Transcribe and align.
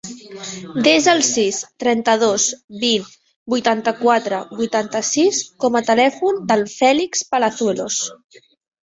Desa 0.85 1.09
el 1.15 1.19
sis, 1.25 1.57
trenta-dos, 1.83 2.45
vint, 2.83 3.03
vuitanta-quatre, 3.53 4.39
vuitanta-sis 4.61 5.43
com 5.65 5.77
a 5.81 5.83
telèfon 5.91 6.41
del 6.53 6.65
Fèlix 6.77 7.23
Palazuelos. 7.35 7.99